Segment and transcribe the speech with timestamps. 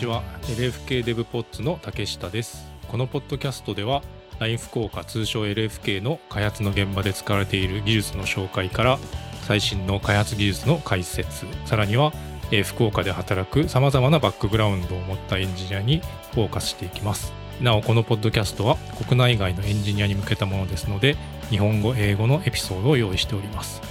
[0.00, 2.64] ちは LFK デブポッツの竹下です。
[2.88, 4.02] このポッドキャストでは
[4.38, 8.98] LINE 福岡通称 LFK の開発の現場で使われている技術の紹介から
[9.42, 12.14] 最新の開発技術の解説さらには
[12.64, 16.00] 福岡で働くさまざまなバックグラウンドを持ったエンジニアに
[16.32, 17.34] フォーカスしていきます。
[17.60, 21.18] なおこのポッドキャストは国内外のエンジニアに向けたものですので
[21.50, 23.82] 日本語英語のエピソードを用意しております。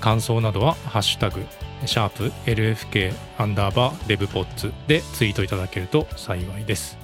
[0.00, 1.44] 感想などは「ハッシュタグ
[1.86, 6.98] シャープ LFK アンダーバーデブポッツでツイートいただけると幸いです。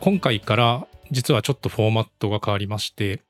[0.00, 3.22] 今回から実はちょっとフォーマットが変わりまして、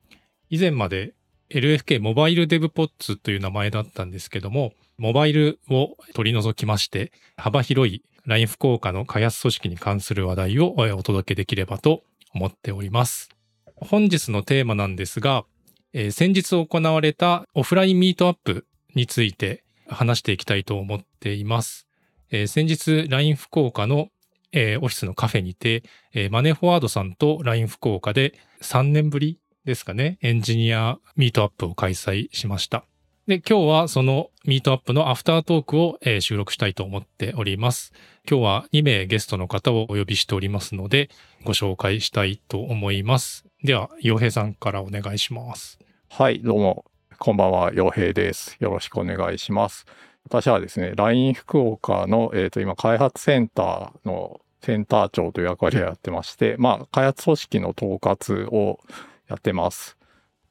[0.50, 1.14] 以前まで
[1.50, 12.02] LFK モバイルデブポッツという名前だったんですけども、モバイルを取り除きまして、幅広い LINE 福岡の開発組織に関する話題をお届けできればと
[12.34, 13.30] 思っております。
[13.76, 15.44] 本日のテーマなんですが、
[15.92, 21.86] えー、先日行われたオフラインミートアップについて話していきたいと思っています。
[22.30, 24.08] えー、先日 LINE 福岡の、
[24.52, 25.82] えー、オフィスのカフェにて、
[26.14, 32.84] えー、マネーフォワードさんと LINE 福岡で3年ぶりですかね、エンジニアミートアップを開催しました。
[33.26, 37.92] で、今日はそのミートアップのアフタートークを、えー、収録したいと思っております。
[38.28, 41.10] 今日は2名ゲストの方をお呼びしておりますので、
[41.44, 43.46] ご紹介したいと思います。
[43.62, 45.78] では、洋平さんからお願いします。
[46.08, 46.89] はい、どうも。
[47.22, 48.56] こんばんは、洋平です。
[48.60, 49.84] よろしくお願いします。
[50.24, 58.80] 私はですね、LINE 福岡の、えっ、ー、と、今、開発センターのセンター長という役割をやってまして、まあ、開発組織の統括を
[59.28, 59.98] やってます。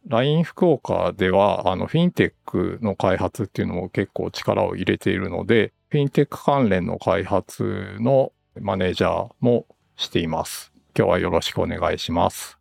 [0.05, 8.31] LINE 福岡では、あの、フィンテックの開発っていうのも結構力を入れているので、フィンテック関連の開発の
[8.61, 10.71] マネージャーもしています。
[10.95, 12.58] 今日はよろしくお願いします。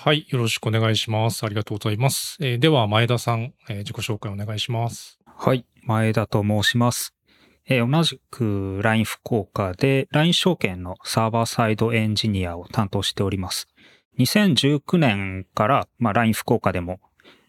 [0.00, 0.26] はい。
[0.30, 1.44] よろしくお願いします。
[1.44, 2.36] ありがとうございます。
[2.40, 5.20] えー、では、前田さん、えー、自己紹介お願いします。
[5.24, 5.64] はい。
[5.84, 7.14] 前田と申します。
[7.68, 13.68] えー、同じく LINE 福岡で LINE 証券のサーバーサイドエンジニアを担当しております。
[14.18, 16.98] 2019年から、まあ、LINE 福岡でも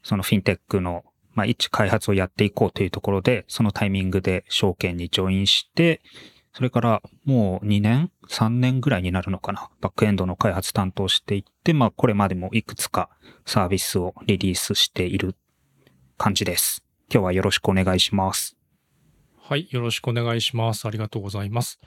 [0.03, 6.01] そのフィンテックの、まあ、一開発をやっていこうというところで、そのタイミングで証券にジョインして、
[6.55, 9.69] それからもう2年 ?3 年ぐらいになるのかな？
[9.81, 13.09] バックエンドの開発担当していって、まあこれまでもいくつか
[13.45, 15.35] サービスをリリースしている
[16.17, 16.83] 感じです。
[17.11, 18.55] 今日はよろしくお願いします。
[19.41, 20.87] はい、よろしくお願いします。
[20.87, 21.79] ありがとうございます。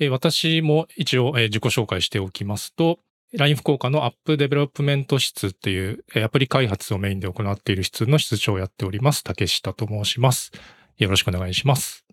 [0.00, 2.98] え私も一応、え自己紹介しておきますと、
[3.34, 9.22] LINE 福岡の App Development 室っていうアプリ開発をメインで行っている室の室長をやっております。
[9.22, 10.50] 竹下と申します。
[10.98, 12.04] よろしくお願いします。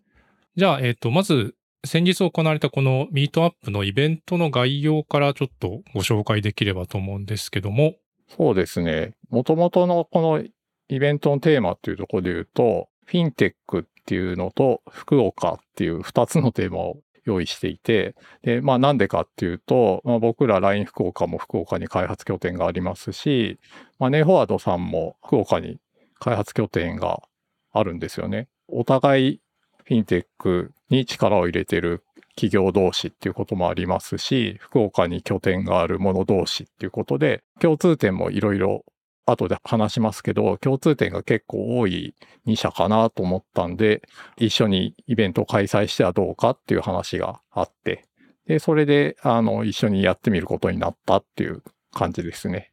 [0.55, 7.95] じゃあ、えっ、ー、と、まず先日行われたこのミートアップのイベントの概要からちょっとご紹介できればと思うんですけども。
[8.27, 9.15] そうですね。
[9.31, 10.43] もともとのこの
[10.89, 23.59] イベントのテーマっていうところで言うと、フィンテックっていうのと福岡っていう2つのテーマを用意していて、で、まあなんでかっていうと、まあ、僕ら LINE 福岡も福岡に開発拠点がありますし、
[23.97, 25.79] マネーフォワードさんも福岡に
[26.19, 27.23] 開発拠点が
[27.71, 28.49] あるんですよね。
[28.67, 29.41] お互い
[29.85, 32.03] フィンテックに力を入れている
[32.35, 38.85] 企業同士っていうこともありますし、福岡に拠点がある者同士っていうことで、共通点もいろいろ
[39.25, 42.15] 後で話しますけど、共通点が結構多い
[42.47, 44.01] 2社かなと思ったんで、
[44.37, 48.05] 一緒にイベントを開催してはどうかっていう話があって、
[48.47, 51.63] で、それで、あの、一緒にやってみることになったっていう
[51.93, 52.71] 感じですね。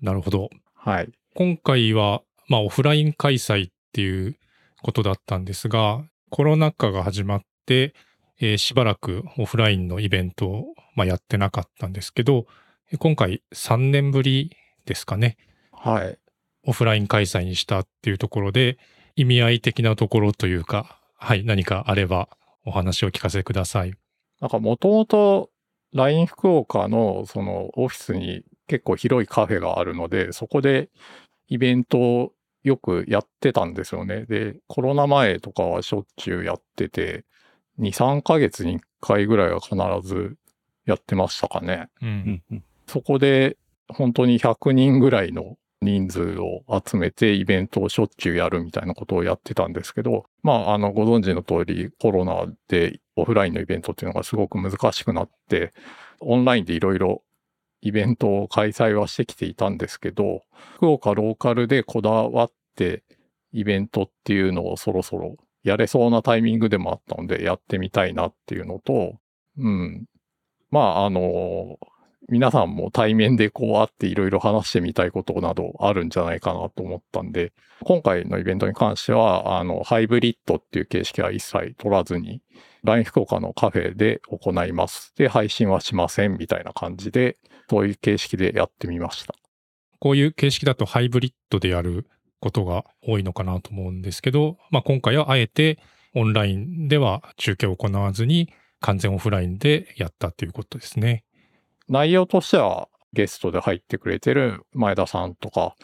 [0.00, 0.50] なるほど。
[0.74, 1.12] はい。
[1.34, 4.36] 今回は、まあ、オフライン開催っていう
[4.82, 7.94] ことだったんですが、コロナ禍が始まって、
[8.40, 12.46] えー、しばらくオフラインのイベントを、まあ、やってなかったんですけど、
[12.98, 15.36] 今回3年ぶりですかね。
[15.72, 16.18] はい。
[16.66, 18.78] オフライン開催にしたっていうところで、
[19.16, 22.28] 意味合い的なところというか、はい、何かあれば
[22.64, 23.92] お話を聞かせてください。
[24.40, 25.50] なんかもともと
[25.92, 30.88] LINE 福岡のそのオフィスに結構広いカフェがあるので、そこで
[31.48, 32.32] イベントを
[32.62, 34.24] よくやってたんですよね。
[34.26, 37.24] で、コロナ前とかはしょっちゅうやってて、
[37.78, 40.36] 2、3ヶ月に1回ぐらいは必ず
[40.86, 41.88] やってましたかね。
[42.02, 42.42] うん、
[42.86, 43.56] そこで
[43.88, 55.72] 本当に100人ぐらいの人数を集めてイベントをしょっちゅうやるみたいなことをやってたんですけど、まあ、あの、ご存知の通りコロナでオフラインのイベントっていうのがすごく難しくなって、
[56.20, 57.22] オンラインでいろいろ
[57.82, 60.42] イベントを開催はしてきていたんですけど、
[60.76, 63.02] 福岡ローカルでこだわって
[63.52, 69.18] イベントっていうのをそろそろやれそうなタイミングでもあったのでやってみたいなっていうのと、
[69.58, 70.06] うん。
[70.70, 71.78] まあ、あの、
[72.28, 77.52] 皆さんも対面でこう会っていろいろ話してみたいことなどあるんじゃないかなと思ったんで、
[77.82, 82.40] 今回のイベントに関しては、あの、ハイブリッドっていう形式は一切取らずに、
[82.84, 85.12] LINE 福岡のカフェで行います。
[85.16, 87.38] で、配信はしませんみたいな感じで、
[87.70, 89.34] そういう形式でやってみました。
[89.98, 92.08] こういう形式だとハイブリッドでやる
[92.40, 95.78] ことが多いのかなと思うんですけど、まあ、今回はあえて
[96.14, 101.24] オンラインでは中継を行わずに完全オフラインでやったということですね。
[101.88, 105.76] 内容としてはゲストで入ってくれてる前田さんとか、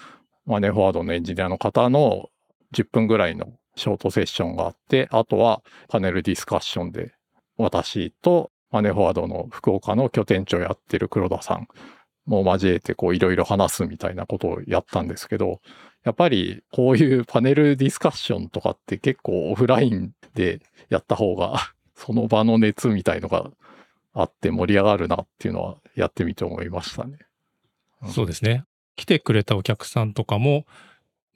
[0.46, 2.30] マネーフォワードのエンジニアの方の
[2.74, 7.12] 10分ぐらいのショートセッションがあって、あとはパネルディスカッションで
[7.56, 11.68] 私とマネフォワードの福岡の拠点長やってる黒田さん
[12.26, 15.60] も交えてこういろいろ話すみたいなことをやったんですけど、
[16.04, 21.56] やっぱりこういうパネルディスカッションとかって結構オフラインでやった方が
[21.96, 23.50] その場の熱みたいのが
[24.12, 27.18] あって盛り上がるなっていうのはやってみて思いましたね。
[28.02, 28.64] うん、そうですね。
[28.96, 30.66] 来てくれたお客さんとかも、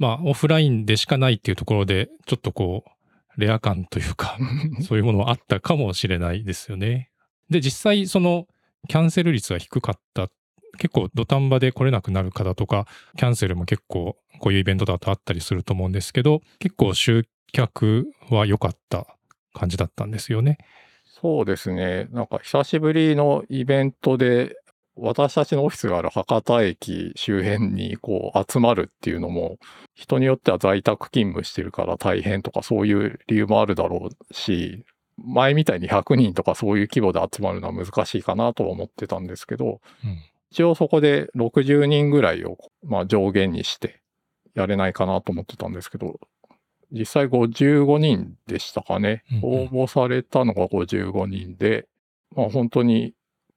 [0.02, 4.36] まあオフラインでしかないっていうところで、ちょっとこう、レア感というか
[4.82, 7.10] そういうものはあったかもしれないですよね。
[7.48, 8.48] で、実際その
[8.88, 10.28] キャンセル率が低かった
[10.76, 19.06] 結構土壇場で来れなくなる方とか、キャンセルも結構こういうイベントだとあったりすると思うんですけど、結構集客は良かった
[19.54, 20.58] 感じだったんですよね。
[21.04, 22.08] そうですね。
[22.10, 24.56] なんか久しぶりのイベントで、
[24.96, 29.56] 私たちのオフィスがある博多駅周辺にこう集まるっていうのも、
[29.94, 34.84] 人によっては在宅勤務してるから大変とかそういう理由もあるだろうし、
[35.16, 40.18] 前みたいに100人とかそういう規模で集まるのは難しいかなとは思ってたんですけど、うん、
[40.50, 44.02] 一応そこで60人ぐらいを、まあ、上限にして
[44.54, 46.20] やれないかなと思ってたんですけど、
[46.90, 49.24] 実際55人でしたかね。
[49.42, 51.86] 応募されたのが55人で、
[52.36, 53.14] まあ本当に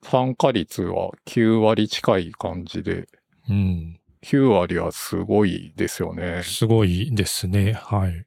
[0.10, 3.08] 参加率は9割近い感じで、
[3.50, 6.42] うん、9割はすごいですよね。
[6.44, 7.74] すごいですね。
[7.74, 8.26] はい。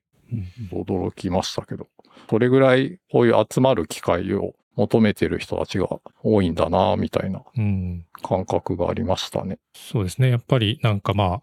[0.73, 1.87] 驚きましたけど。
[2.29, 5.89] それぐらいこういう集まる機会を求めてる人たちが
[6.23, 7.43] 多いんだな、みたいな
[8.23, 9.59] 感覚がありましたね、うん。
[9.75, 10.31] そうですね。
[10.31, 11.43] やっぱりなんかま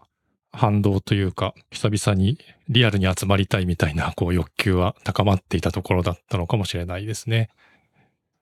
[0.52, 2.38] 反動というか、久々に
[2.68, 7.50] リアルに集まりたいみたいな、こう欲求は高まっていたところだったのかもしれないですね。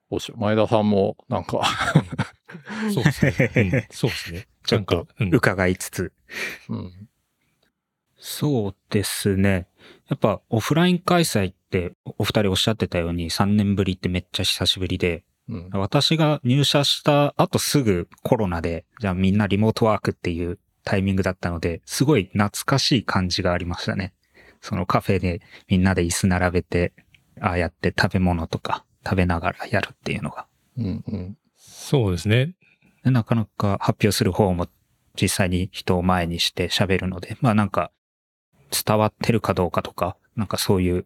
[0.09, 0.41] どうしよう。
[0.41, 1.61] 前田さんも、なんか
[2.93, 3.51] そうですね。
[3.55, 4.47] うん、 そうですね。
[4.65, 6.13] ちょっと伺いつつ。
[6.69, 7.07] うん、
[8.17, 9.67] そうですね。
[10.07, 24.13] やっぱオフライン開催ってお二人おっしゃってたように3年ぶりってめっちゃ久しぶりで、うん、私が入社した後すぐコロナで、じゃあみんなリモートワークっていうタイミングだったので、すごい懐かしい感じがありましたね。
[24.61, 26.93] そのカフェでみんなで椅子並べて、
[27.39, 30.47] ああやって食べ物とか食べながらやるっていうのが。
[30.77, 32.55] うんうん、そうですね。
[33.03, 34.67] なかなか発表する方も
[35.19, 37.91] 実際に人を前にして喋るので、まあなんか
[38.71, 41.05] 伝わってるかどうかとか、なんかそういう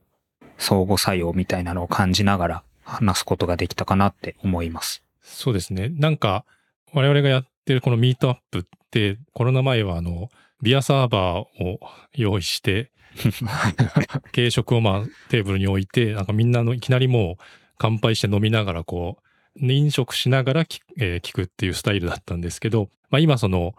[0.57, 5.03] 相互作用みたいなのを感じながら話すことができたかなって思います。
[5.21, 5.89] そうですね。
[5.89, 6.45] なんか
[6.93, 10.29] 我々がやってるこのミートアップってコロナ前はあの
[10.61, 11.79] ビアサーバーを
[12.13, 12.91] 用意して
[14.33, 17.43] 軽食をまあテーブルに置いてなんかみんなのいきなりもう
[17.79, 19.17] 乾杯して飲みながらこ
[19.59, 23.73] う飲食しながら聞,、えー、聞くっていうスタイルだったんですけど、まあ、今その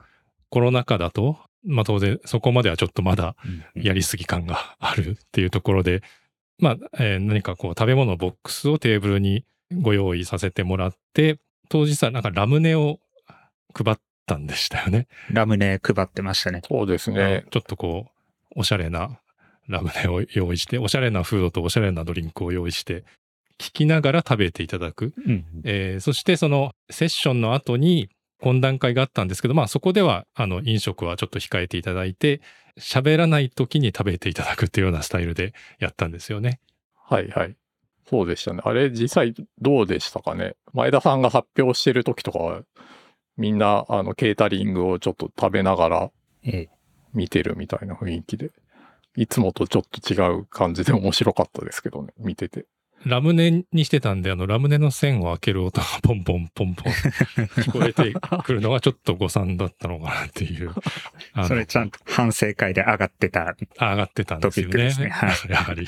[0.49, 3.37] コロナ禍だとまあ当然そこまではちょっとまだ
[3.75, 6.03] やりすぎ感があるっていうところで、
[6.59, 11.39] まあ、えー、何かこう食べ物ボックスをテーブルにご用意させてもらって、
[11.69, 12.99] 当日はなんかラムネを
[13.75, 15.07] 配ったんでしたよね。
[15.31, 16.63] ラムネ配ってましたね。
[16.67, 17.45] そうですね。
[17.51, 18.07] ちょっとこ
[18.57, 19.21] う、おしゃれな
[19.69, 23.05] ラムネを用意して、おしゃれなフードとおしゃれなドリンクを用意して、
[23.61, 25.13] 聞きながら食べていただく。
[25.27, 28.09] うん、えー、そしてそのセッションの後に、
[28.43, 32.41] 懇談会があったんですけど、まあそこでは、あの、飲食はちょっと控えていただいて、
[32.79, 36.59] 喋らない時に食べていただくっていうようなスタイルでやったんですよね。
[36.97, 37.55] はいはい。
[38.09, 38.63] そうでしたね。
[38.65, 40.57] あれ、実際どうでしたかね？
[40.73, 42.63] 前田さんが発表してる時とかは、
[43.37, 46.11] みんな、あの、ケータリングをちょっと食べながら、
[47.13, 48.53] 見てるみたいな雰囲気で、
[49.17, 52.65] いつもとちょっと違う感じで面白かったですけどね、見てて。
[53.07, 58.15] ラムネにしてたんで、あの、ラムネの線を開ける音が ポンポンポンポン聞こえて
[58.45, 60.73] くるのがちょっと誤算だったのかなっていう。
[61.47, 63.57] それちゃんと反省会で上がってた。
[63.79, 64.95] 上がってたんですよね。
[64.95, 65.87] ねはい、 やはり。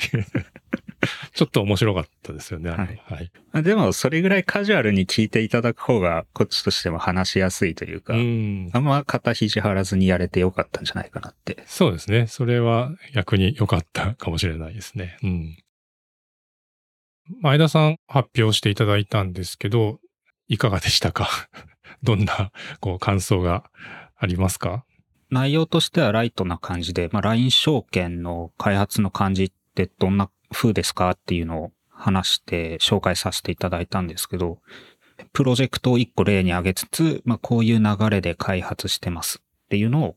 [1.33, 2.69] ちょっと面白かったですよね。
[2.69, 3.31] はい。
[3.51, 11.63] はい、でも、それぐらいカジュアルに聞いていただく方が、こっちとしても話しやすいというか、うん、あんま肩肘張らずにやれてよかったんじゃないかなって。
[11.65, 12.27] そうですね。
[12.27, 15.17] それは逆に良かったかもしれないですね。
[15.23, 15.57] うん。
[17.41, 19.99] 前田さん発表していただいたんですけど、
[20.47, 21.29] いかがでしたか？
[22.03, 23.69] どんな、こう、感想が
[24.17, 24.85] ありますか？
[25.29, 34.59] 内容としてはライトな感じで、まあ、LINE 証券の開発の感じってどんな風ですかっていうのを話して紹介させていただいたんですけど、
[35.31, 40.15] プロジェクトを一個例に挙げつつ、まあ、こういう流れで開発してますっていうのを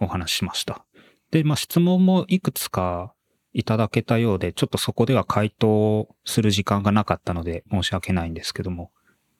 [0.00, 0.84] お話ししました。
[1.30, 3.14] で、まあ、質問もいくつか
[3.52, 8.90] いただけたようで、ちょっとそこでは回答する時間がなかったので申し訳ないんですけども、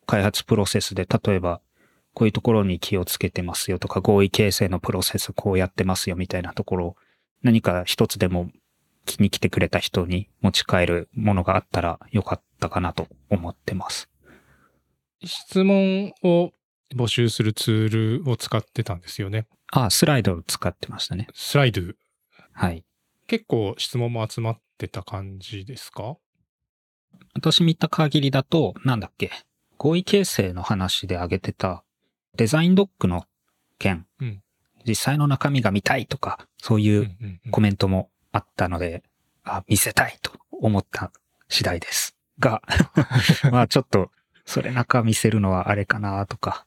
[0.06, 1.60] 開発プロセスで例えば、
[2.12, 6.96] こういうところに気をつけてますよとか、合意形成のプロセスこうやってますよみたいなところ、
[7.42, 8.50] 何か一つでも
[9.06, 14.08] 気に来てくれた人に持ち帰るものがあったらよかったかなと思ってます。
[15.24, 16.52] 質問を
[16.96, 19.46] 募集するツールを使ってたんですよね。
[19.72, 21.28] あ、スライドを使ってましたね。
[21.34, 21.82] スライド。
[22.52, 22.84] はい。
[23.30, 26.16] 結構質問も集まってた感じですか？
[27.34, 29.30] 私見た限りだと、なんだっけ、
[29.78, 31.84] 合意形成の話で挙げてた
[32.34, 33.26] デザインドックの
[33.78, 34.42] 件、うん。
[34.84, 37.50] 実際の中身が見たいとか、そういううんうんうん。
[37.52, 39.04] コメントもあったので、
[39.44, 41.12] あ、見せたいと思った
[41.48, 42.16] 次第です。
[42.40, 42.62] が、
[43.52, 44.10] まあちょっと、
[44.44, 46.66] それ中見せるのはあれかなとか、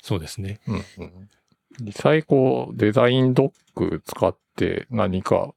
[0.00, 0.60] そうですね。
[0.68, 1.30] うんうん。
[1.80, 5.54] 実際こう、デザインドック使って何か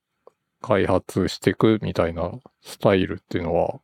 [0.62, 3.80] 開発していくみたいなスタイルっていうのは、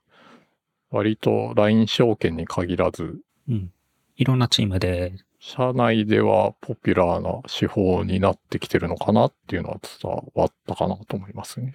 [0.92, 3.72] 割と LINE 証券に限らず、うん。
[4.18, 11.74] いろんなチームで、社内ではポピュラーな手法になってきてるのかなっていうのは伝わったかなと思いますね。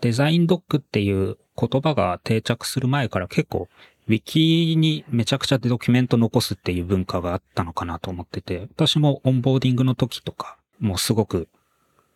[0.00, 3.68] デザインドックっていう言葉が定着する前から結構、
[4.08, 11.48] ウィキにめちゃくちゃドキュメント残すっていう文化があったのかなと思ってて、私もオンボーディングの時とか、もうすごく、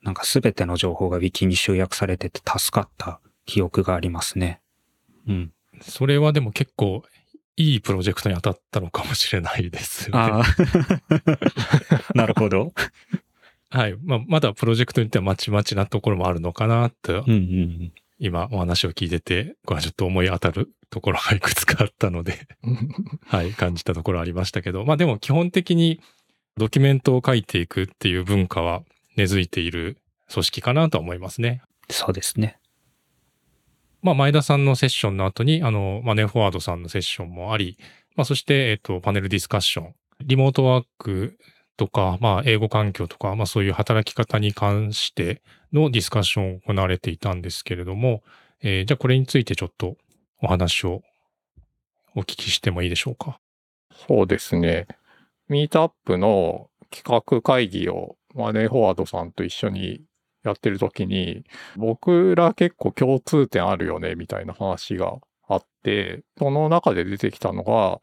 [0.04, 4.61] なんかすべての情報がウィキに集約されてて助かった記憶がありますね。
[5.26, 5.52] うん。
[5.80, 7.02] それはでも結構
[7.56, 10.20] いいプロジェクトに当たったのかもしれないですよね。
[10.20, 10.44] ああ。
[12.14, 12.73] なるほど。
[13.70, 13.96] はい。
[14.04, 22.46] まあ、まだプロジェクトによってはまちまちなところもあるのかなと、うんうん今お話を聞いてて、こうちょっと思い当たるところがいくつかあったので、
[23.26, 26.00] はい、感じたところありましたけど、まあでも基本的に
[26.56, 28.84] ドキュメントを書いていくっていう文化は
[29.16, 29.99] 根付いている
[30.33, 31.62] 組織かなとは思いますね。
[31.90, 32.59] そうですね。
[34.02, 37.78] まあ前田さんのセッションの後に、あの、マネーフォワードさんのセッションもあり、
[38.16, 39.94] まあそして、えっと、パネルディスカッション、
[40.25, 41.38] リモートワーク
[41.76, 45.42] とか、まあ英語環境とか、まあそういう働き方に関して
[45.73, 48.23] のディスカッションを行われていたんですけれども、
[48.61, 49.97] えーじゃあこれについてちょっと
[50.42, 51.02] お話を
[52.14, 53.40] お聞きしてもいいでしょうか？
[54.06, 54.87] そうですね。
[55.49, 60.02] ミートアップの企画会議をマネーフォワードさんと一緒に
[60.44, 61.44] やってる時に、
[61.76, 65.14] 僕ら結構共通点あるよね、みたいな話が
[65.48, 68.00] あって、その中で出てきたのが、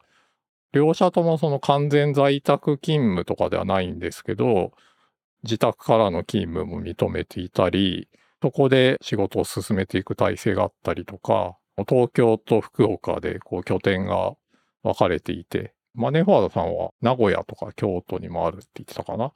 [0.72, 4.72] 両者ともその完全在宅勤務とかではないんですけど、
[5.42, 8.08] 自宅からの勤務も認めていたり、
[8.42, 11.56] そこで仕事を進めていく体制があったりとか、
[11.88, 14.34] 東京と福岡でこう拠点が
[14.82, 19.32] 分かれていて、マネーフォワードさんは名古屋とか京都にもあるって言ってたかな。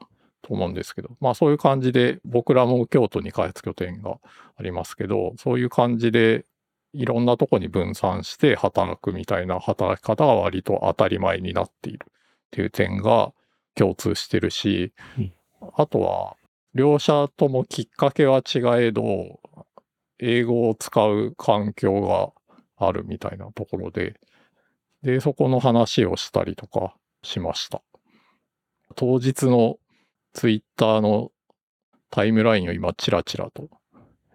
[0.47, 4.19] と思うんですけど、まあそういう感じで僕らも京都に開発拠点が
[4.57, 6.45] ありますけど、そういう感じで
[6.93, 12.13] いろんなとこに分散して働くみたいな働き方が割と当たり前になっているっ
[12.51, 13.33] ていう点が
[13.75, 15.33] 共通してるし、うん
[15.75, 16.37] あとは
[16.75, 19.41] 両者ともきっかけは違えど、
[20.19, 22.31] 英語を使う環境が
[22.87, 24.15] あるみたいなところで、
[25.03, 27.83] で、そこの話をしたりとかしました。
[28.95, 29.79] 当日の
[30.37, 31.33] ツイッターの
[32.11, 33.71] タイムラインを今チラチラと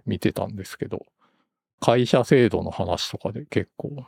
[0.07, 1.05] 見てたんですけど、
[1.79, 4.03] 会社制度の話とかで結構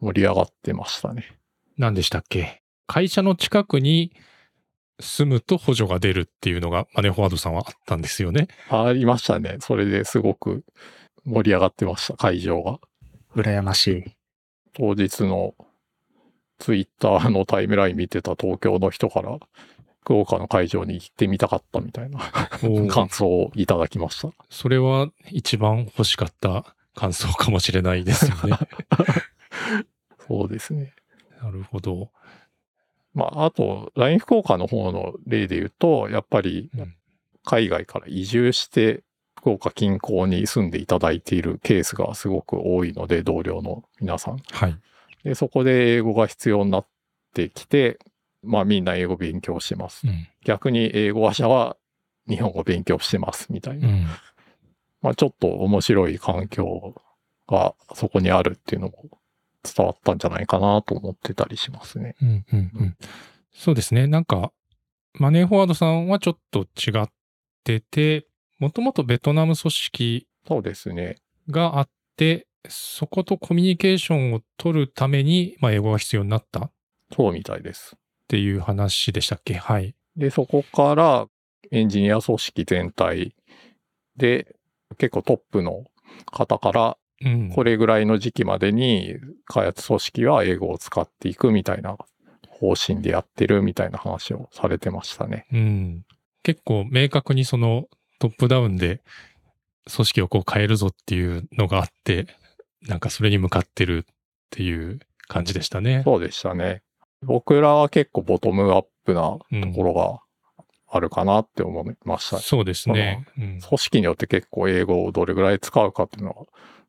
[0.00, 1.38] 盛り上がってましたね。
[1.78, 2.62] 何でしたっけ？
[2.88, 4.12] 会社の近くに
[4.98, 8.48] 住むと補助が出るっていうのがマネーフォワードさんはあったんですよね。
[8.68, 9.58] ありましたね。
[9.60, 10.64] それですごく
[11.24, 12.80] 盛り上がってました、会場が。
[13.36, 14.04] 羨ましい。
[14.72, 15.54] 当日の
[16.58, 19.38] ツイッターのタイムライン見てた東京の人から、
[20.04, 22.18] 福岡の会場に行ってみたかったみたいな
[22.88, 24.32] 感想をいただきました。
[24.50, 28.58] それは一番欲しかった感想かもしれないですよね。
[30.28, 30.92] そうですね。
[31.42, 32.10] なるほど。
[33.14, 36.94] まあ、あと、LINE 福岡の方の例で言うと、やっぱりうん
[37.44, 39.04] 海外から移住して、
[39.36, 44.38] 福岡近郊に住んでいただいているケースがすごく多いので、同僚の皆さん。
[44.50, 44.78] はい。
[45.22, 46.86] で、そこで英語が必要になっ
[47.34, 47.98] てきて、
[48.44, 50.10] まあみんな英語勉強してますう。
[50.10, 50.28] ん。
[50.44, 51.76] 逆に英語話者は
[52.28, 53.88] 日本語勉強してますみたいな。
[53.88, 54.06] うん。
[55.02, 56.94] まあちょっと面白い環境
[57.48, 59.10] がそこにあるっていうのも
[59.62, 62.14] 伝わったんじゃないかなと思ってたりしますね。
[62.22, 62.28] うん。
[62.52, 62.70] うん。
[62.74, 62.96] うん。
[63.52, 64.06] そうですね。
[64.06, 64.52] なんか、
[65.14, 67.08] マネーフォワードさんはちょっと違っ
[67.62, 68.26] てて、
[68.58, 71.16] もともとベトナム組織そうですね。
[71.48, 76.72] があって、そことコミュニケーションを取るために、まあ、英語が必要になったっ
[77.14, 77.96] そうみたいです。
[78.28, 79.54] ていう話でしたっけ？
[79.54, 79.94] はい。
[80.16, 81.26] で、そこから
[81.70, 83.34] エンジニア組織全体
[84.16, 84.56] で
[84.98, 85.84] 結構トップの
[86.26, 87.50] 方からうん。
[87.50, 89.14] これぐらいの時期までに
[89.46, 91.96] 開発組織は英語を使っていくみたいな
[92.48, 95.46] 方針でやってるみたいな話をされてましたね。
[95.52, 96.04] うん。
[96.42, 97.86] 結構明確にその
[98.18, 99.00] トップダウンで
[99.94, 102.26] 組織をこう変えるぞっていうのがあって、
[102.82, 104.14] なんかそれに向かってるっ
[104.50, 106.02] ていう感じでしたね。
[106.04, 106.82] そうでしたね。
[107.26, 109.40] 僕らは結構ボトムアップなと
[109.74, 110.20] ころが
[110.88, 112.38] あるかなって思いました。
[112.38, 113.26] そうですね。
[113.36, 116.46] うん組織によって結構英語をどれぐらい使うかっていうのは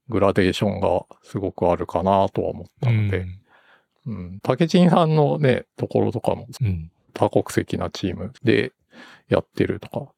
[0.10, 3.26] グラデーションがすごくあるかなとは思ったので、
[4.06, 4.40] うん。
[4.44, 8.74] 竹人さんのね、ところとかもうんうん多国籍なチームで
[9.30, 10.12] やってるとか、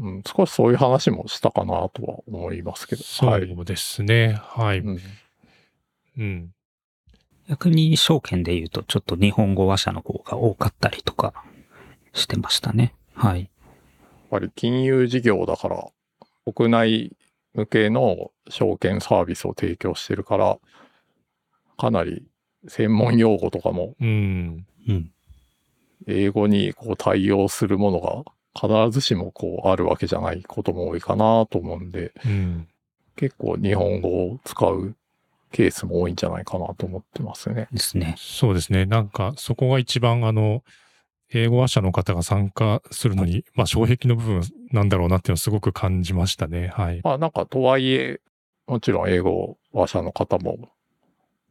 [0.00, 3.02] うん、少しそういう話もしたかなとは思いますけど。
[3.04, 3.42] そはい。
[3.42, 4.38] うですね。
[4.42, 4.80] はい。
[4.80, 5.00] うん、
[6.18, 6.50] うん。
[7.48, 11.32] 逆に証券で言うとちょっと日本語話者の方が多かったりとか
[12.12, 12.94] してましたね。
[13.14, 13.40] はい。
[13.40, 13.48] やっ
[14.30, 15.86] ぱり金融事業だから、
[16.52, 17.16] 国内
[17.54, 20.58] 向けの証券サービスを提供してるから、
[21.78, 22.26] かなり
[22.68, 24.66] 専門用語とかもうん。
[24.88, 25.10] うん。
[26.06, 28.24] 英語にこう対応するものが
[28.54, 32.68] 必ずしもこうあるわけじゃないことも多いかなと思うんで、うん。
[33.16, 34.94] 結構日本語を使う
[35.56, 37.66] ケースも多いんじゃないかなと思ってますね。
[37.72, 38.14] ですね。
[38.18, 38.84] そうですね。
[38.84, 40.62] なんか、そこが一番、あの、
[41.32, 46.68] 英語話者の方が参加するのに、まあ、障壁の部分なんだろうなっていうのをすごく感じましたね。
[46.68, 47.00] はい。
[47.02, 48.20] まあなんかとはいえ、
[48.66, 50.68] もちろん英語話者の方も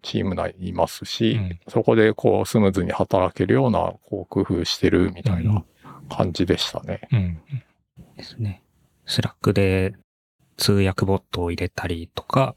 [0.03, 5.65] チーム内にいますし、うんそこでこうスムーズに働けるようなこう工夫してるみたいな
[6.09, 7.01] 感じでしたね。
[7.11, 7.41] うん。
[8.15, 8.61] ですね。
[9.07, 9.95] スラックで
[10.57, 12.55] 通訳ボットを入れたりとか、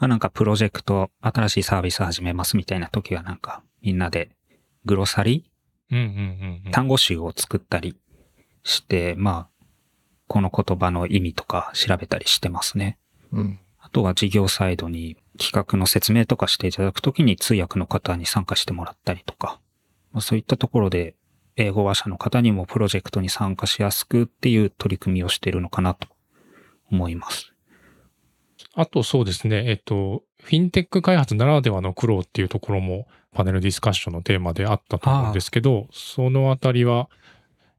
[0.00, 4.30] まあなんかプロジェクト、新しいサービス始めますみたいな時はなんかみんなで
[4.86, 5.50] glossary
[5.90, 6.72] うんうんうんうん。
[6.72, 7.96] 単語集を作ったり
[8.64, 9.64] して、まあ、
[10.26, 12.98] この言葉の意味とか調べたりしてますね。
[13.32, 13.60] うん。
[13.78, 19.60] あとは事業サイドに企画の説明とかしていただくときに通訳の方に参加してもらったりとか、
[20.12, 21.14] まあ、そういったところで
[21.56, 26.08] 英語話者の方にもプロジェクトに参加しやすくっていう取り組みをしているのかなと
[26.90, 27.52] 思います。
[28.74, 37.08] あとそうですね、えっと、フィンテック開発ならではの苦労っていうところもパネルディスカッションのテーマであったと思うんですけど、そのあたりは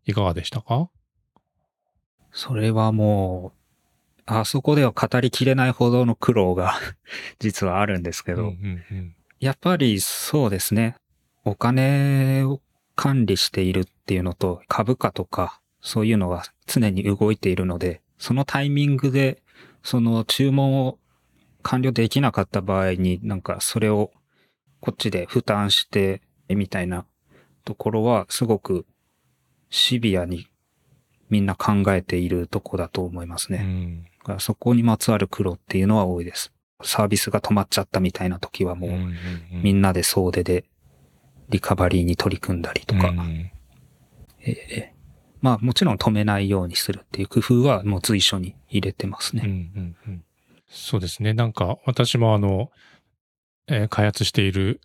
[0.05, 0.89] いかがでしたか？
[2.31, 6.75] それはもう、あそこでは語りきれないほどの苦労が
[7.39, 9.15] 実はあるんですけど、うんうんうん。
[9.39, 10.95] やっぱりそうですね。
[11.43, 12.61] お金を
[12.95, 19.40] 管理しているっていうのと株価とかそういうのは常に動いているので、そのタイミングで
[19.83, 20.97] その注文を
[21.63, 24.11] 完了できなかった場合になんかそれを
[24.79, 27.05] こっちで負担してみたいな
[27.65, 28.85] ところはすごく
[29.69, 30.47] シビアに
[31.29, 34.05] みんな考えているとこだと思いますね。
[34.27, 34.39] うん。
[34.39, 36.51] そこにまつわる苦労っていうのは多いです。
[36.83, 39.15] サービスが止まっちゃったみたいな時はもう、うんうん
[39.63, 40.65] みんなで総出で
[41.49, 43.51] リカバリーに取り組んだりとか、うん。
[44.39, 44.90] ええ
[45.41, 49.49] まあもちろん止めないようにするっていう工夫はもう随所に入れてますうんうね。
[49.49, 50.23] んうん
[50.73, 51.33] そうですね。
[51.33, 52.71] なんか私もあの、
[53.67, 54.79] えー開発している、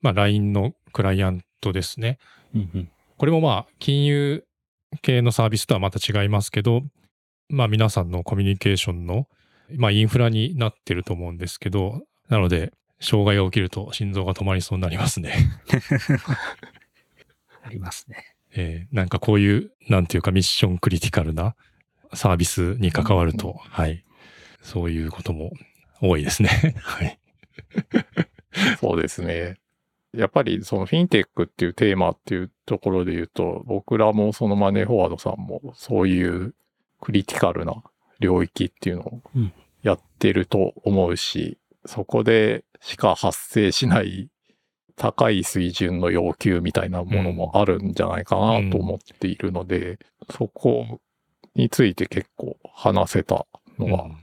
[0.00, 2.18] まあ、LINE のクライアントですね。
[2.54, 4.44] うんうんこれもまあ、金融
[5.02, 6.82] 系のサービスとはまた違いますけど、
[7.50, 9.28] まあ皆さんのコミュニケーションの、
[9.76, 15.34] まあインフラになってると思うんですけど、なので、障害が起きると心臓が止まりそうになりますね。
[17.62, 18.24] ありますね。
[18.54, 21.54] えーなんかこういう、なんていうかミッションクリティカルな
[22.12, 24.04] サービスに関わると、はい。
[24.62, 25.52] そういうことも
[26.00, 26.76] 多いですね。
[26.82, 27.18] はい。
[28.80, 29.56] そうですね。
[30.12, 36.54] やっぱりそのフィンテックっていうテーマっていうところで言うと、僕らもそのマネーフォワードさんもそういう
[37.00, 37.82] クリティカルな
[38.18, 44.28] 領域っていうのをうんやってると思うし、そこでしか発生しない
[44.96, 49.98] 高い水準の要求みたいなものもあるんじゃないかなと思っているので、
[50.30, 51.00] そこ
[51.54, 53.46] について結構話せた
[53.78, 54.16] のはうん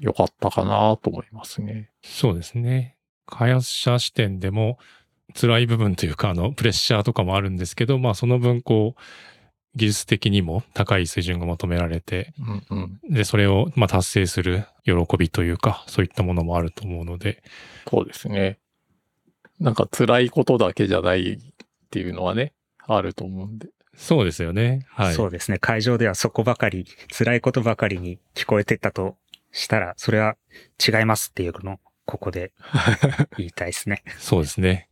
[0.00, 1.90] 良かったかなと思いますね。
[2.02, 2.96] そうですね。
[3.26, 4.78] 開発者視点でも
[5.34, 9.00] 辛い部分というか、あの、プレッシャーとかもあるんですけど、まあその分こう、
[9.74, 12.32] 技術的にも高い水準が求められて、
[12.70, 13.00] うんうん。
[13.10, 17.42] で、それをまあ達成する喜びというか、そういったものもあると思うので、
[17.88, 18.58] そうですね。
[19.60, 21.38] なんか辛いことだけじゃないっ
[21.90, 22.52] ていうのはね、
[22.86, 23.68] あると思うんで。
[23.96, 24.86] そうですよね。
[24.90, 25.14] はい。
[25.14, 25.58] そうですね。
[25.58, 29.16] 会場ではそこばかり、辛いことばかりに聞こえてたと
[29.50, 30.36] したら、それは
[30.86, 32.52] 違いますっていうのを、ここで
[33.36, 34.02] 言いたいですね。
[34.18, 34.88] そうですね。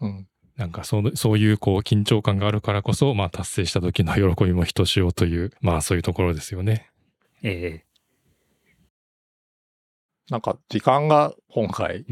[0.00, 0.28] うん。
[0.56, 6.90] なんかその、そういうこう緊張感があるからこそ、まあ達成した時の喜びもひとしおという、まあそういうところですよね。
[7.42, 7.82] え
[10.32, 12.06] なんか時間が今回。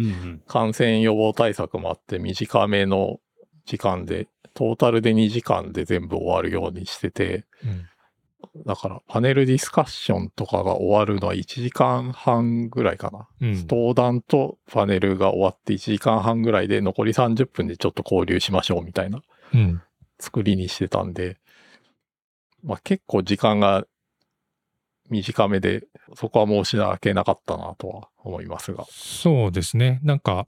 [0.47, 3.19] 感染予防対策もあって短めの
[3.65, 7.87] 時間で、トータルで2時間で全部終わるようにしてて、うん。
[8.67, 13.27] だからパネルディスカッションとかが終わるのは1時間半ぐらいかな。
[13.41, 13.55] うん。
[13.67, 19.23] 登壇とパネルが終わって1時間半ぐらいで残り30分でちょっと交流しましょうみたいな
[19.55, 19.81] うん。
[20.19, 21.39] 作りにしてたんで、
[22.63, 23.87] まあ結構時間が
[25.09, 28.85] 短めで、そこは申し訳なかったなとは思いますが。
[28.91, 30.01] そうですね。
[30.03, 30.47] なんか、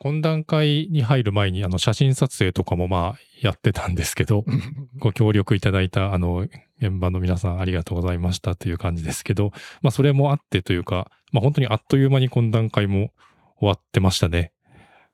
[0.00, 4.44] 懇談会に入る前に、あの、写真撮影とかもまあ、やってたんですけど、
[4.98, 6.46] ご協力いただいた、あの、
[6.78, 13.12] 現場の皆さんありがとうございましたという感じですけど、まあ、それもあってというか、まあ、本当にあっという間に懇談会も
[13.58, 14.52] 終わってましたね。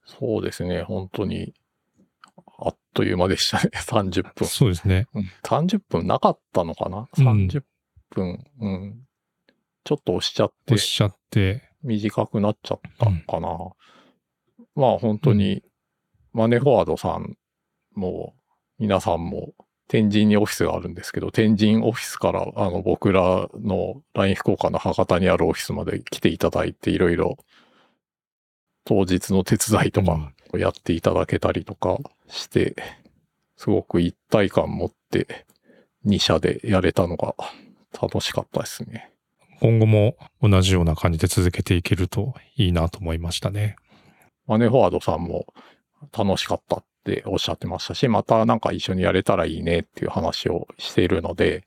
[0.05, 1.55] そうですね、本当に、
[2.59, 4.49] あっという間でしたね、 30分。
[4.49, 5.07] そうですね。
[5.15, 7.09] うん30分なかったのかな？
[7.17, 7.63] うん ?30
[8.11, 9.05] 分、うん。
[9.85, 13.59] ちょっと押しちゃっておっ、しゃって、短くなっちゃったのかな。
[14.75, 15.63] まあ本当に、
[16.33, 17.37] マネーフォワードさん
[17.95, 18.35] も、
[18.79, 19.53] 皆さんも、
[19.89, 27.39] 天神にオフィスがあるんですけど、天神オフィスから、あの、僕らの LINE 福岡の博多にあるオフィスまで来ていただいて、いろいろ、
[28.85, 32.77] 当日の手伝いとか、やっていただけたりとかして、
[33.57, 35.47] すごく一体感持って、
[36.07, 37.35] 2社でやれたのが
[38.01, 39.11] 楽しかったですね。
[39.61, 43.77] 今後も同じような感じで続けていけるといいなと思いましたね。
[44.47, 45.47] マネーフォワードさんも
[46.17, 51.67] 楽しかったっておっしゃってましたし、またなんか一緒にやれたらいいねっていう話をしているので、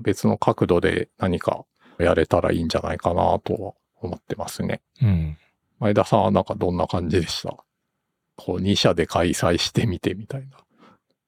[0.00, 1.64] 別の角度で何か
[1.98, 3.72] やれたらいいんじゃないかなとは
[4.02, 4.82] 思ってますね。
[5.00, 5.36] うん。
[5.78, 7.56] 前田さんはなんかどんな感じでした？
[8.36, 10.58] こう2社で開催してみてみたいな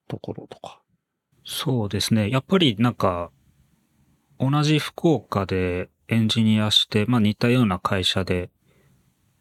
[0.08, 0.80] ところとか。
[1.44, 2.28] そうですね。
[2.28, 3.30] やっぱりなんか、
[4.38, 8.50] 同じ福岡でエンジニアして、まあ似たような会社で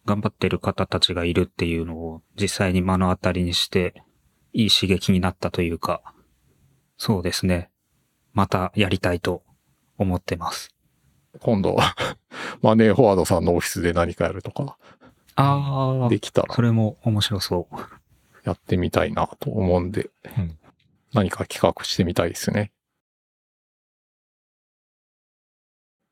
[0.05, 4.03] 頑張ってる方たちがいるっていうのを実際に目の当たりにして、
[4.53, 6.01] いい刺激になったというか、
[6.97, 7.69] そうですね。
[8.33, 9.43] またやりたいと
[9.97, 10.75] 思ってます。
[11.39, 11.95] 今度は
[12.61, 14.77] マネーフォワードさんのオフィスで何かやるとか
[15.35, 17.75] あできたらそれも面白そう。
[18.45, 20.57] やってみたいなと思うんで、うん
[21.13, 22.73] 何か企画してみたいですね。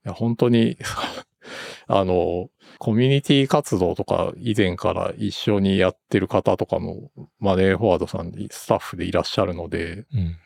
[0.03, 0.77] や、本当に、
[1.87, 10.37] あの、コミュニティ活動とか以前から一緒にやってる方とかも、マネーフォワードさんにスタッフでいらっしゃるので、うん。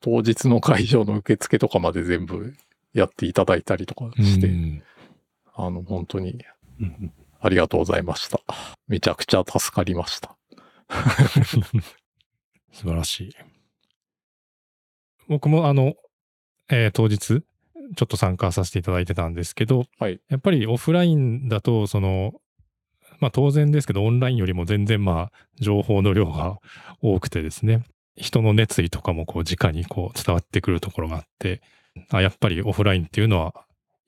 [0.00, 2.54] 当日の会場の受付とかまで全部
[2.94, 4.82] やっていただいたりとかして、うん
[5.54, 6.42] あの、本当に
[6.80, 8.40] うんありがとうございました。
[8.86, 10.36] めちゃくちゃ助かりました。
[12.72, 13.34] 素晴らしい。
[15.26, 15.94] 僕もあの、
[16.68, 17.42] えー当日、
[17.96, 22.34] ちょっと参加させていただいてたんですけど、はいやっぱりオフラインだと、その、
[23.20, 26.58] まあ当然ですけど、オンラインよりも全然まあ、情報の量が
[27.02, 27.84] 多くてですね、
[28.16, 31.60] 人の熱意とかもこう、直にこう、伝わってくるところがあって、
[32.10, 33.54] あ、やっぱりオフラインっていうのは、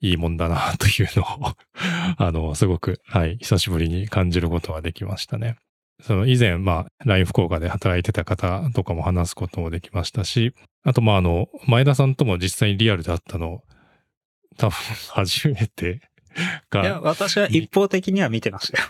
[0.01, 1.55] いいもんだな、というのを、
[2.17, 5.55] あの、すごく、はい、久しぶりに感じることができましたね。
[6.01, 13.63] その以前、まあ、LINE 福岡で働いてた方とかも話すこともできましたし、あと、まあ、あの、前田さんとも実際にリアルで会ったの、
[14.57, 14.75] 多分、
[15.11, 16.01] 初めて
[16.73, 18.87] いや、が、私は一方的には見てましたよ。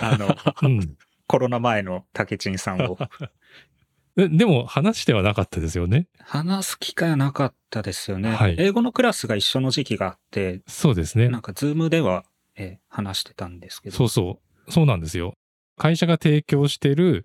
[0.00, 0.96] あの、 うん。
[1.26, 2.98] コロナ前の竹珍さんを。
[4.16, 6.08] ででも、話してはなかったですよね？
[6.20, 8.30] 話す機会はなかったですよね。
[8.34, 11.38] はい英語のクラスが一緒の時期があって、そうですねな。
[11.38, 12.24] んかズームでは、
[12.56, 13.96] えー話してたんですけど。
[13.96, 14.72] そうそう。
[14.72, 15.34] そうなんですよ。
[15.76, 17.24] 会社が提供してる、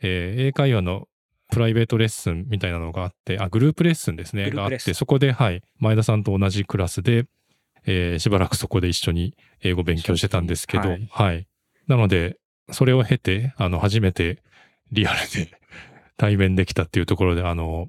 [0.00, 1.06] えー英会話の
[1.54, 4.50] プライベートレッスンみたいなのがあって、あ、グループレッスンですね。
[4.50, 7.26] があって、そこで、はい、前田さんと同じクラスで、
[7.86, 11.46] えーしばらくそこで一緒に英語勉強してたんですけど、ははいい、
[11.86, 12.38] なので、
[12.70, 14.42] それを経て、あの、初めて
[14.90, 15.50] リアルで
[16.16, 17.88] 対面できたっていうところで、あの、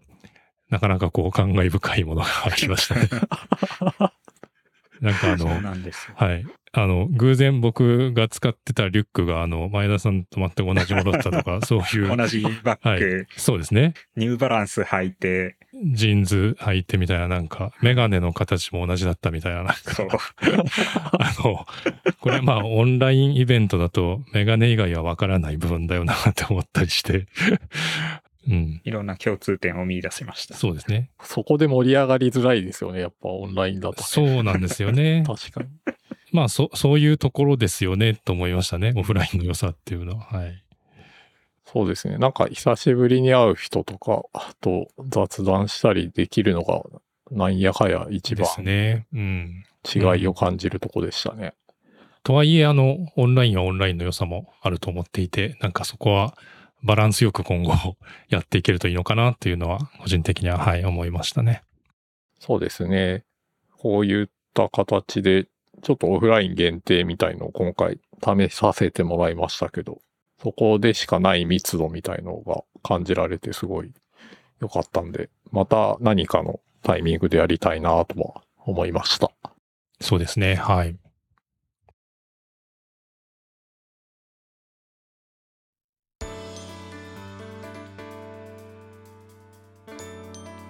[0.70, 3.10] なかなかこう、感慨深いものがありましたね。
[5.06, 5.48] なんかあの。
[6.16, 6.46] はい。
[6.78, 13.94] あの、偶然僕が使ってたリュックが、あの、前田さんと全く同じものだったとか、 そういう、同じバッグ、はいそうですね。
[14.18, 15.56] ニューバランス履いて、
[15.94, 20.08] ジーンズ履いてみたいな、なんか、メガネの形も同じだったみたいな、なんか、そう。
[21.18, 21.66] あの、
[22.20, 27.28] これまあ、オンラインイベントだと、メガネ以外はわからない部分だよなって思ったりして、
[28.48, 28.82] うん。
[28.84, 30.56] いろんな共通点を見出しました。
[30.56, 31.10] そうですね。
[31.22, 33.02] そこで盛り上がりづらいですよね。
[33.02, 34.04] やっぱオンラインだと、ね。
[34.04, 35.24] そうなんですよね。
[35.28, 35.70] 確かに。
[36.32, 38.94] まあ、そ、そういうところですよね、と思いましたね。
[38.96, 40.24] オフラインの良さっていうのは。
[40.24, 40.64] はい。
[41.66, 42.18] そうですね。
[42.18, 44.24] なんか久しぶりに会う人とか
[44.62, 46.84] と雑談したりできるのが、
[47.32, 49.08] なんやかや一番ですね。
[49.14, 49.64] うん。
[49.94, 51.54] 違いを感じるとこでしたね。
[52.24, 56.36] とはいえ、あの、オンラインはオンラインの良さもあると思っていて、なんかそこは
[56.84, 57.98] バランスよく今後
[58.30, 61.64] やっていけるといいのかなっていうのは、個人的には、はい、思いましたね。
[62.40, 63.24] そうですね。
[63.78, 65.48] こういった形で、
[65.82, 70.00] ちょっとオフライン限定みたいのを今回試させてもらいましたけど、
[70.42, 73.92] そこでしかない密度みたいのが感じられてすごい
[74.60, 79.32] 良かったんで、また何かのタイミングでやりたいなとは思いました。
[80.02, 80.56] そうですね。
[80.56, 80.96] はい。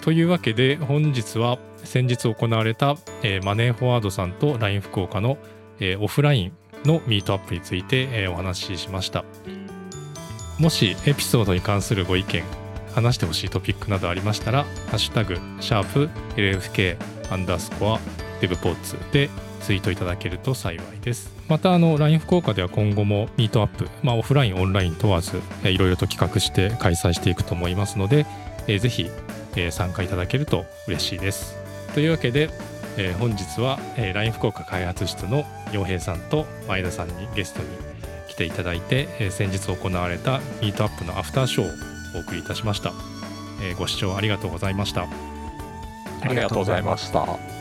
[0.05, 5.39] というわけで本日は先日行われた、えーマネーフォワードさんと LINE 福岡の、
[5.79, 6.51] えーオフライン
[6.85, 9.25] のミートアップについて、えーお話ししました。
[10.59, 12.43] もしエピソードに関するご意見
[12.93, 16.97] 話してほしいトピックなどありましたら「ハッシュタグシャープ LFK
[17.31, 17.99] アンダースコア
[18.41, 21.33] デブポーツ」でツイートいただけると幸いです。
[21.47, 28.27] またあの LINE 福岡では今後もミートアップ、まあ、オフラインオンライン問わずいろいろと企画して開催していくと思いますので、
[28.67, 29.09] えーぜひ、
[29.55, 31.55] えー参加いただけると嬉しいです。
[31.93, 32.49] というわけで、
[32.97, 37.67] えー本日は、えー LINE 福岡開発室の洋平さんと前田さんにゲストに
[38.27, 41.71] 来ていただいて、えー先日行われたミートアップのアフターショーを
[42.17, 42.91] お送りいたしました、
[43.63, 45.03] えーご視聴ありがとうございました。
[46.21, 47.54] ありがとうございました。